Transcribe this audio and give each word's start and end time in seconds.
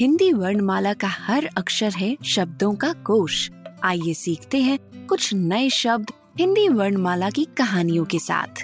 हिंदी 0.00 0.32
वर्णमाला 0.32 0.92
का 0.92 1.08
हर 1.08 1.50
अक्षर 1.56 1.92
है 1.92 2.16
शब्दों 2.24 2.74
का 2.74 2.92
कोश। 2.92 3.50
आइए 3.84 4.14
सीखते 4.14 4.58
हैं 4.58 5.06
कुछ 5.06 5.34
नए 5.34 5.70
शब्द 5.70 6.10
हिंदी 6.38 6.68
वर्णमाला 6.68 7.30
की 7.30 7.44
कहानियों 7.44 8.04
के 8.04 8.18
साथ। 8.18 8.62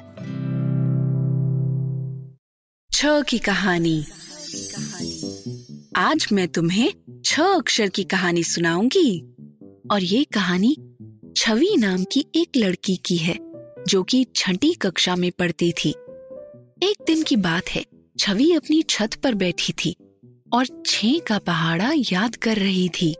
छ 2.92 3.06
की 3.06 3.38
कहानी। 3.38 4.04
आज 5.96 6.26
मैं 6.32 6.48
तुम्हें 6.48 6.92
छ 7.24 7.40
अक्षर 7.40 7.88
की 7.88 8.04
कहानी 8.04 8.44
सुनाऊँगी। 8.44 9.34
और 9.90 10.02
ये 10.02 10.24
कहानी 10.24 10.76
छवि 11.36 11.76
नाम 11.78 12.04
की 12.04 12.26
एक 12.34 12.48
लड़की 12.56 12.96
की 12.96 13.16
है, 13.16 13.38
जो 13.88 14.02
कि 14.02 14.26
छठी 14.36 14.72
कक्षा 14.72 15.16
में 15.16 15.32
पढ़ती 15.38 15.72
थी। 15.72 15.90
एक 16.82 16.94
दिन 17.06 17.22
की 17.22 17.36
बात 17.36 17.68
है, 17.68 17.84
छवि 18.18 18.52
अपनी 18.52 18.82
छत 18.82 19.10
पर 19.22 19.34
बैठी 19.34 19.72
थी। 19.72 19.96
और 20.52 20.66
छह 20.86 21.18
का 21.18 21.38
पहाड़ा 21.38 21.92
याद 22.12 22.36
कर 22.36 22.56
रही 22.56 22.88
थी। 22.88 23.12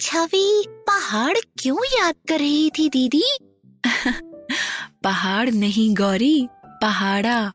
छवि 0.00 0.64
पहाड़ 0.86 1.36
क्यों 1.58 1.84
याद 1.84 2.14
कर 2.28 2.38
रही 2.38 2.70
थी 2.70 2.88
दीदी? 2.88 3.22
पहाड़ 5.04 5.50
नहीं 5.50 5.94
गौरी 5.96 6.48
पहाड़ा। 6.82 7.52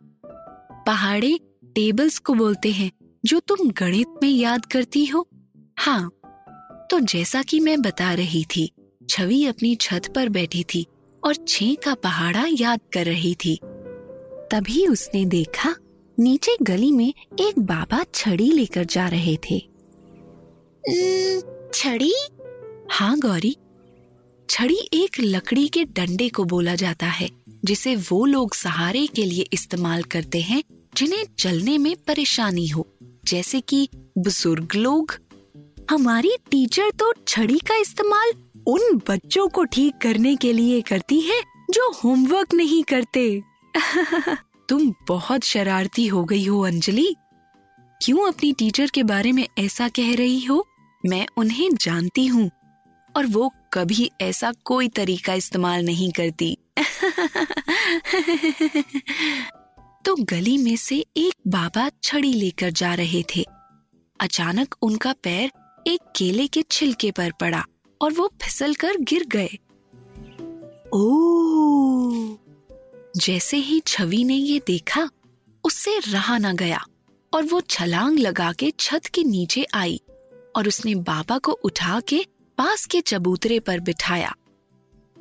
पहाड़े 0.87 1.37
टेबल्स 1.75 2.17
को 2.19 2.33
बोलते 2.33 2.71
हैं 2.71 2.91
जो 3.25 3.39
तुम 3.39 3.69
गणित 3.71 4.19
में 4.23 4.29
याद 4.29 4.65
करती 4.65 5.05
हो। 5.05 5.27
हाँ 5.79 6.09
तो 6.91 6.99
जैसा 6.99 7.41
कि 7.43 7.59
मैं 7.59 7.81
बता 7.81 8.13
रही 8.13 8.43
थी 8.55 8.71
छवि 9.09 9.45
अपनी 9.45 9.75
छत 9.75 10.11
पर 10.15 10.29
बैठी 10.29 10.63
थी 10.63 10.85
और 11.23 11.35
छे 11.47 11.75
का 11.75 11.93
पहाड़ा 11.93 12.45
याद 12.51 12.79
कर 12.93 13.05
रही 13.05 13.35
थी। 13.35 13.59
तभी 14.51 14.87
उसने 14.87 15.25
देखा 15.25 15.75
नीचे 16.19 16.57
गली 16.61 16.91
में 16.91 17.13
एक 17.39 17.59
बाबा 17.59 18.05
छड़ी 18.15 18.51
लेकर 18.51 18.83
जा 18.83 19.07
रहे 19.07 19.37
थे। 19.37 19.59
छड़ी? 21.73 22.13
हाँ 22.91 23.19
गौरी। 23.19 23.55
छड़ी 24.49 24.89
एक 24.93 25.19
लकड़ी 25.19 25.67
के 25.67 25.83
डंडे 25.83 26.29
को 26.29 26.43
बोला 26.43 26.75
जाता 26.75 27.05
है 27.05 27.29
जिसे 27.65 27.95
वो 27.95 28.25
लोग 28.25 28.53
सहारे 28.53 29.07
के 29.07 29.23
लिए 29.25 29.45
इस्तेमाल 29.53 30.03
करते 30.03 30.41
हैं 30.41 30.63
जिन्हें 30.97 31.25
चलने 31.39 31.77
में 31.77 31.95
परेशानी 32.07 32.67
हो 32.67 32.87
जैसे 33.25 33.61
कि 33.61 33.89
बुज़ुर्ग 34.17 34.75
लोग। 34.75 35.13
हमारी 35.91 36.31
टीचर 36.51 36.89
तो 36.89 37.13
छड़ी 37.27 37.59
का 37.59 37.75
इस्तेमाल 37.75 38.31
उन 38.67 39.01
बच्चों 39.09 39.47
को 39.47 39.63
ठीक 39.63 39.97
करने 40.01 40.35
के 40.35 40.53
लिए 40.53 40.81
करती 40.81 41.19
है 41.19 41.41
जो 41.71 41.91
होमवर्क 41.91 42.53
नहीं 42.53 42.83
करते। 42.83 43.41
तुम 44.69 44.93
बहुत 45.07 45.43
शरारती 45.43 46.07
हो 46.07 46.23
गई 46.23 46.45
हो, 46.45 46.61
अंजलि। 46.61 47.15
क्यों 48.03 48.27
अपनी 48.27 48.53
टीचर 48.53 48.87
के 48.87 49.03
बारे 49.03 49.31
में 49.31 49.47
ऐसा 49.57 49.89
कह 49.89 50.15
रही 50.15 50.45
हो? 50.45 50.67
मैं 51.05 51.27
उन्हें 51.37 51.75
जानती 51.75 52.27
हूँ। 52.27 52.51
और 53.17 53.25
वो 53.25 53.53
कभी 53.73 54.11
ऐसा 54.21 54.53
कोई 54.65 54.87
तरीका 54.87 55.33
इस्तेमाल 55.33 55.85
नहीं 55.85 56.11
करती। 56.11 56.57
तो 60.05 60.15
गली 60.15 60.57
में 60.57 60.75
से 60.75 61.05
एक 61.17 61.33
बाबा 61.47 61.91
छड़ी 62.03 62.33
लेकर 62.33 62.69
जा 62.69 62.93
रहे 62.93 63.23
थे। 63.35 63.45
अचानक 64.19 64.75
उनका 64.81 65.15
पैर 65.23 65.51
एक 65.87 65.99
केले 66.15 66.47
के 66.47 66.63
छिलके 66.71 67.11
पर 67.11 67.31
पड़ा 67.41 67.65
और 68.01 68.13
वो 68.13 68.31
फिसल 68.41 68.73
कर 68.73 68.97
गिर 68.97 69.23
गए। 69.23 69.49
ओ 70.93 71.37
जैसे 73.17 73.57
ही 73.57 73.79
छवि 73.79 74.23
ने 74.23 74.35
ये 74.35 74.59
देखा, 74.67 75.09
उससे 75.63 75.97
रहा 75.99 76.37
ना 76.37 76.53
गया 76.53 76.83
और 77.33 77.43
वो 77.43 77.61
छलांग 77.61 78.19
लगा 78.19 78.51
के 78.53 78.71
छत 78.79 79.05
के 79.05 79.23
नीचे 79.23 79.65
आई 79.73 80.01
और 80.55 80.67
उसने 80.67 80.95
बाबा 80.95 81.37
को 81.37 81.51
उठा 81.51 81.99
के 81.99 82.25
पास 82.57 82.85
के 82.85 83.01
चबूतरे 83.01 83.59
पर 83.59 83.79
बिठाया। 83.79 84.33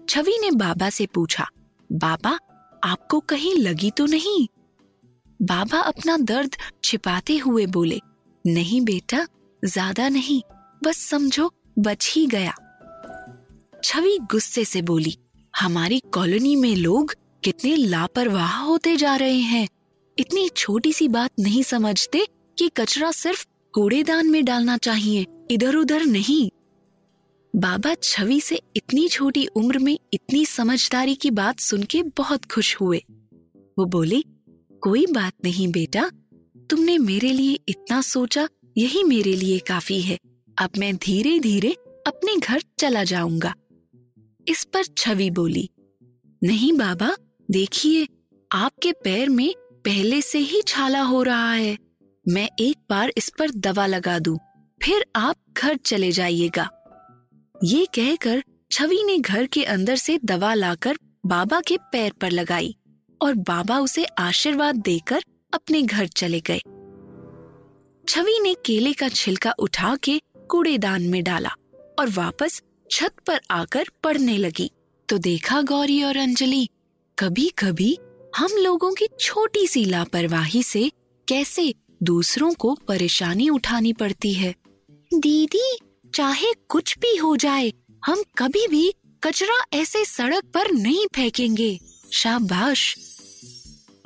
छवि 0.09 0.39
ने 0.41 0.51
बाबा 0.51 0.91
से 0.91 1.06
पूछा, 1.06 1.49
बाबा, 1.91 2.39
आपको 2.83 3.21
कहीं 3.21 3.55
लगी 3.55 3.91
तो 3.91 4.06
नहीं? 4.06 4.47
बाबा 5.41 5.79
अपना 5.79 6.17
दर्द 6.17 6.56
छिपाते 6.85 7.37
हुए 7.37 7.67
बोले, 7.67 8.01
नहीं 8.45 8.81
बेटा, 8.81 9.27
ज़्यादा 9.62 10.09
नहीं, 10.09 10.41
बस 10.85 10.99
समझो, 10.99 11.51
बच 11.79 12.12
ही 12.17 12.27
गया। 12.27 12.55
छवि 13.85 14.19
गुस्से 14.31 14.65
से 14.65 14.83
बोली, 14.83 15.17
हमारी 15.55 16.01
कॉलोनी 16.12 16.56
में 16.56 16.75
लोग 16.77 17.15
कितने 17.47 17.77
लापरवाह 17.77 18.57
होते 18.59 18.97
जा 18.97 19.17
रहे 19.17 19.39
हैं। 19.39 19.69
इतनी 20.19 20.49
छोटी 20.49 20.93
सी 20.93 21.09
बात 21.09 21.31
नहीं 21.41 21.62
समझते 21.62 22.27
कि 22.59 22.69
कचरा 22.69 23.11
सिर्फ़ 23.11 23.47
कूड़ेदान 23.73 24.27
में 24.27 24.45
डालना 24.45 24.77
चाहिए 24.77 25.27
इधर 25.51 25.77
उधर 25.77 26.05
नहीं। 26.05 26.51
बाबा 27.56 27.95
छवि 27.95 28.41
से 28.41 28.61
इतनी 28.77 29.09
छोटी 29.09 29.47
उम्र 29.47 29.79
में 29.79 29.99
इतनी 30.12 30.47
समझदारी 30.47 31.15
की 31.15 31.31
बात 31.31 31.61
सुन 31.61 31.83
के 31.83 32.03
बहुत 32.03 32.45
खुश 32.45 32.77
हुए। 32.81 33.03
वो 33.79 33.85
बोले, 33.85 34.23
कोई 34.83 35.06
बात 35.06 35.33
नहीं 35.45 35.69
बेटा, 35.69 36.11
तुमने 36.71 36.99
मेरे 36.99 37.33
लिए 37.33 37.59
इतना 37.69 38.01
सोचा, 38.01 38.49
यही 38.79 39.03
मेरे 39.05 39.37
लिए 39.37 39.59
काफ़ी 39.59 40.01
है। 40.01 40.19
अब 40.59 40.71
मैं 40.79 40.97
धीरे 40.97 41.39
धीरे 41.39 41.71
अपने 42.06 42.37
घर 42.37 42.62
चला 42.79 43.05
जाऊँगा। 43.05 43.55
इस 44.49 44.65
पर 44.65 44.85
छवि 44.99 45.31
बोली, 45.31 45.69
नहीं 46.45 46.73
बाबा 46.73 47.17
देखिए 47.49 48.07
आपके 48.51 48.93
पैर 49.05 49.29
में 49.29 49.53
पहले 49.84 50.21
से 50.23 50.39
ही 50.39 50.61
छाला 50.62 51.01
हो 51.01 51.23
रहा 51.23 51.53
है। 51.53 51.77
मैं 52.27 52.49
एक 52.61 52.77
बार 52.91 53.12
इस 53.17 53.31
पर 53.39 53.51
दवा 53.51 53.87
लगा 53.87 54.19
दूँ, 54.19 54.39
फिर 54.81 55.05
आप 55.17 55.37
घर 55.56 55.77
चले 55.77 56.11
जाइएगा। 56.12 56.69
ये 57.55 57.87
कहकर 57.95 58.43
छवि 58.73 59.03
ने 59.06 59.19
घर 59.19 59.47
के 59.47 59.62
अंदर 59.65 59.97
से 59.97 60.19
दवा 60.25 60.53
लाकर 60.55 60.97
बाबा 61.27 61.61
के 61.61 61.77
पैर 61.93 62.12
पर 62.21 62.31
लगाई 62.31 62.75
और 63.21 63.35
बाबा 63.35 63.79
उसे 63.79 64.05
आशीर्वाद 64.05 64.77
देकर 64.77 65.23
अपने 65.53 65.83
घर 65.83 66.06
चले 66.06 66.41
गए। 66.41 66.61
छवि 68.05 68.39
ने 68.43 68.55
केले 68.67 68.93
का 68.93 69.09
छिलका 69.09 69.55
उठा 69.59 69.97
के 69.97 70.21
कूड़ेदान 70.51 71.03
में 71.03 71.23
डाला 71.25 71.51
और 71.99 72.11
वापस 72.11 72.61
छत 72.91 73.15
पर 73.27 73.41
आकर 73.51 73.89
पढ़ने 74.05 74.37
लगी। 74.39 74.71
तो 75.09 75.19
देखा 75.19 75.61
गौरी 75.62 76.03
और 76.03 76.17
अंजलि 76.17 76.69
कभी 77.19 77.49
कभी 77.49 77.99
हम 78.37 78.49
लोगों 78.53 78.93
की 78.93 79.09
छोटी 79.21 79.66
सी 79.66 79.84
लापरवाही 79.84 80.62
से 80.62 80.91
कैसे 81.28 81.75
दूसरों 82.03 82.54
को 82.54 82.78
परेशानी 82.88 83.49
उठानी 83.49 83.93
पड़ती 83.93 84.34
है। 84.34 84.54
दीदी, 85.15 85.78
चाहे 86.15 86.47
कुछ 86.69 86.99
भी 86.99 87.16
हो 87.16 87.37
जाए, 87.37 87.72
हम 88.06 88.22
कभी 88.38 88.66
भी 88.69 88.94
कचरा 89.22 89.78
ऐसे 89.78 90.05
सड़क 90.05 90.44
पर 90.44 90.71
नहीं 90.71 91.06
फेंकेंगे। 91.16 91.81
शाबाश। 92.12 92.97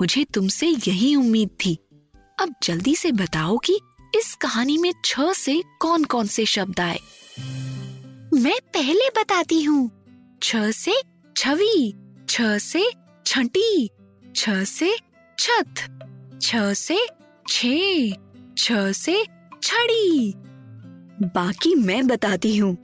मुझे 0.01 0.23
तुमसे 0.23 0.67
यही 0.67 1.15
उम्मीद 1.15 1.49
थी। 1.49 1.77
अब 2.39 2.55
जल्दी 2.63 2.95
से 2.95 3.11
बताओ 3.11 3.57
कि 3.57 3.79
इस 4.15 4.35
कहानी 4.35 4.77
में 4.77 4.93
छ 5.05 5.15
से 5.19 5.63
कौन 5.79 6.03
कौन 6.03 6.27
से 6.27 6.45
शब्द 6.45 6.79
आए। 6.79 6.99
मैं 8.33 8.59
पहले 8.73 9.09
बताती 9.09 9.63
हूँ। 9.63 9.91
छ 10.43 10.55
से 10.55 10.93
छवि, 11.37 11.93
छ 12.29 12.41
से 12.41 13.00
छठी, 13.31 13.89
छ 14.35 14.49
से 14.49 14.97
छत, 15.39 15.75
छ 16.41 16.55
से 16.73 17.07
छे, 17.49 18.11
छ 18.57 18.71
से 18.91 19.25
छड़ी। 19.63 20.33
बाकी 21.23 21.75
मैं 21.75 22.07
बताती 22.07 22.57
हूँ। 22.57 22.77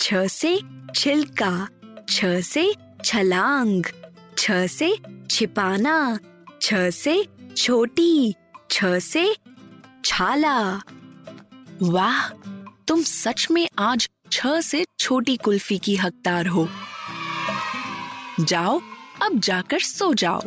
छ 0.00 0.14
से 0.14 0.60
छिलका, 0.94 1.68
छ 2.08 2.24
से 2.24 2.74
छलांग, 3.04 3.84
छ 4.38 4.50
से 4.50 4.98
छिपाना, 5.30 6.18
छ 6.62 6.74
से 6.74 7.28
छोटी, 7.56 8.34
छ 8.70 8.84
से 8.84 9.36
छाला। 10.04 10.82
वाह, 11.82 12.28
तुम 12.88 13.02
सच 13.02 13.46
में 13.50 13.68
आज 13.78 14.08
छ 14.32 14.46
से 14.46 14.84
छोटी 14.98 15.36
कुल्फी 15.36 15.78
की 15.78 15.96
हकदार 15.96 16.46
हो। 16.46 16.68
जाओ 18.40 18.80
अब 19.22 19.38
जाकर 19.40 19.78
सो 19.78 20.14
जाओ। 20.14 20.40